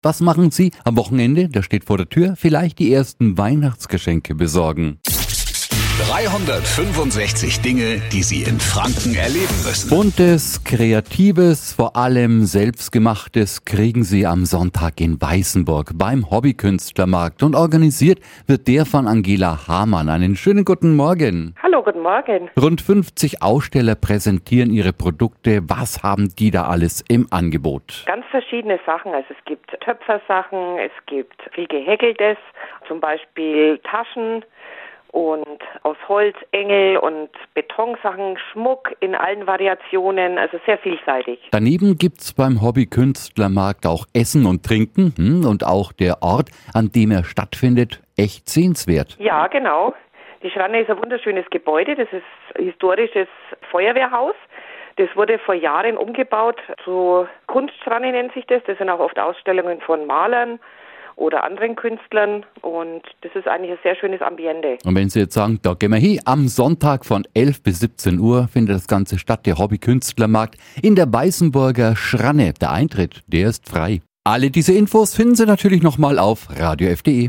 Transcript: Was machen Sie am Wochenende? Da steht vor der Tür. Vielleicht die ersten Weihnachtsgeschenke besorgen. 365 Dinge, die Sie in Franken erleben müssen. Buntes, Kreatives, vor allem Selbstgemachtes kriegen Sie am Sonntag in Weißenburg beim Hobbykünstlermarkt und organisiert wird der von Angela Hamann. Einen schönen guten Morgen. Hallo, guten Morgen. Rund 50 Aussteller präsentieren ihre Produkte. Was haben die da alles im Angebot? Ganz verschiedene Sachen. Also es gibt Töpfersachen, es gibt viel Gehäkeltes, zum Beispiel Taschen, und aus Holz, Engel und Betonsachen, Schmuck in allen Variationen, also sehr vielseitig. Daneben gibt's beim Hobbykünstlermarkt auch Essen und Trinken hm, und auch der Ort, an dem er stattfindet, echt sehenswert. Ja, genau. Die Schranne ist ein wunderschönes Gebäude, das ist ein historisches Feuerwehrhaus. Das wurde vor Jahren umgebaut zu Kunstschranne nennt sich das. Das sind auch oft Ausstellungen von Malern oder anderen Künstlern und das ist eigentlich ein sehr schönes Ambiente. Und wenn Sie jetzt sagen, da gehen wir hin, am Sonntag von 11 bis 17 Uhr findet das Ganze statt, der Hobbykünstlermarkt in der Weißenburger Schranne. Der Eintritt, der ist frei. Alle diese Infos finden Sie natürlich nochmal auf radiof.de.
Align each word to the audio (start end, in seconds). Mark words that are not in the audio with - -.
Was 0.00 0.20
machen 0.20 0.52
Sie 0.52 0.70
am 0.84 0.96
Wochenende? 0.96 1.48
Da 1.48 1.60
steht 1.60 1.82
vor 1.82 1.96
der 1.96 2.08
Tür. 2.08 2.34
Vielleicht 2.36 2.78
die 2.78 2.92
ersten 2.92 3.36
Weihnachtsgeschenke 3.36 4.36
besorgen. 4.36 5.00
365 6.06 7.60
Dinge, 7.60 8.00
die 8.12 8.22
Sie 8.22 8.42
in 8.42 8.60
Franken 8.60 9.16
erleben 9.16 9.54
müssen. 9.64 9.90
Buntes, 9.90 10.62
Kreatives, 10.62 11.72
vor 11.72 11.96
allem 11.96 12.46
Selbstgemachtes 12.46 13.64
kriegen 13.64 14.04
Sie 14.04 14.24
am 14.24 14.46
Sonntag 14.46 15.00
in 15.00 15.20
Weißenburg 15.20 15.90
beim 15.96 16.30
Hobbykünstlermarkt 16.30 17.42
und 17.42 17.56
organisiert 17.56 18.20
wird 18.46 18.68
der 18.68 18.86
von 18.86 19.08
Angela 19.08 19.66
Hamann. 19.66 20.08
Einen 20.08 20.36
schönen 20.36 20.64
guten 20.64 20.94
Morgen. 20.94 21.54
Hallo, 21.60 21.67
guten 21.88 22.02
Morgen. 22.02 22.50
Rund 22.60 22.82
50 22.82 23.40
Aussteller 23.40 23.94
präsentieren 23.94 24.70
ihre 24.70 24.92
Produkte. 24.92 25.60
Was 25.68 26.02
haben 26.02 26.28
die 26.38 26.50
da 26.50 26.64
alles 26.64 27.02
im 27.08 27.28
Angebot? 27.30 28.04
Ganz 28.04 28.26
verschiedene 28.26 28.78
Sachen. 28.84 29.14
Also 29.14 29.28
es 29.30 29.42
gibt 29.46 29.70
Töpfersachen, 29.80 30.76
es 30.78 30.92
gibt 31.06 31.48
viel 31.54 31.66
Gehäkeltes, 31.66 32.36
zum 32.86 33.00
Beispiel 33.00 33.78
Taschen, 33.84 34.44
und 35.10 35.58
aus 35.84 35.96
Holz, 36.06 36.36
Engel 36.52 36.98
und 36.98 37.30
Betonsachen, 37.54 38.36
Schmuck 38.52 38.94
in 39.00 39.14
allen 39.14 39.46
Variationen, 39.46 40.36
also 40.36 40.58
sehr 40.66 40.76
vielseitig. 40.76 41.38
Daneben 41.50 41.96
gibt's 41.96 42.34
beim 42.34 42.60
Hobbykünstlermarkt 42.60 43.86
auch 43.86 44.04
Essen 44.12 44.44
und 44.44 44.66
Trinken 44.66 45.14
hm, 45.16 45.46
und 45.46 45.64
auch 45.64 45.92
der 45.92 46.22
Ort, 46.22 46.50
an 46.74 46.90
dem 46.94 47.10
er 47.10 47.24
stattfindet, 47.24 48.02
echt 48.18 48.50
sehenswert. 48.50 49.16
Ja, 49.18 49.46
genau. 49.46 49.94
Die 50.42 50.50
Schranne 50.50 50.80
ist 50.80 50.90
ein 50.90 50.98
wunderschönes 50.98 51.46
Gebäude, 51.50 51.96
das 51.96 52.08
ist 52.12 52.56
ein 52.56 52.64
historisches 52.64 53.28
Feuerwehrhaus. 53.70 54.34
Das 54.96 55.08
wurde 55.14 55.38
vor 55.38 55.54
Jahren 55.54 55.96
umgebaut 55.96 56.60
zu 56.84 57.26
Kunstschranne 57.46 58.10
nennt 58.10 58.32
sich 58.34 58.46
das. 58.46 58.62
Das 58.66 58.78
sind 58.78 58.90
auch 58.90 58.98
oft 58.98 59.18
Ausstellungen 59.18 59.80
von 59.80 60.06
Malern 60.06 60.58
oder 61.14 61.44
anderen 61.44 61.76
Künstlern 61.76 62.44
und 62.62 63.02
das 63.22 63.32
ist 63.34 63.46
eigentlich 63.48 63.72
ein 63.72 63.78
sehr 63.82 63.96
schönes 63.96 64.22
Ambiente. 64.22 64.78
Und 64.84 64.96
wenn 64.96 65.08
Sie 65.08 65.20
jetzt 65.20 65.34
sagen, 65.34 65.58
da 65.62 65.74
gehen 65.74 65.90
wir 65.90 65.98
hin, 65.98 66.20
am 66.24 66.48
Sonntag 66.48 67.04
von 67.04 67.26
11 67.34 67.62
bis 67.62 67.80
17 67.80 68.18
Uhr 68.18 68.48
findet 68.48 68.76
das 68.76 68.86
Ganze 68.86 69.18
statt, 69.18 69.46
der 69.46 69.58
Hobbykünstlermarkt 69.58 70.56
in 70.82 70.94
der 70.94 71.12
Weißenburger 71.12 71.96
Schranne. 71.96 72.54
Der 72.60 72.72
Eintritt, 72.72 73.22
der 73.26 73.48
ist 73.48 73.68
frei. 73.68 74.00
Alle 74.24 74.50
diese 74.50 74.72
Infos 74.72 75.14
finden 75.14 75.34
Sie 75.34 75.46
natürlich 75.46 75.82
nochmal 75.82 76.18
auf 76.18 76.48
radiof.de. 76.56 77.28